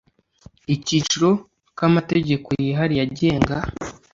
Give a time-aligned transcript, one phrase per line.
[0.75, 1.29] Icyiciro
[1.77, 3.55] ka amategeko yihariye agenga